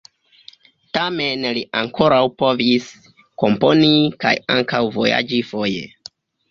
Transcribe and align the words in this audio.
Tamen 0.97 1.43
li 1.59 1.63
ankoraŭ 1.83 2.23
povis 2.41 2.89
komponi 3.45 3.95
kaj 4.27 4.35
ankaŭ 4.59 4.85
vojaĝi 4.99 5.49
foje. 5.55 5.91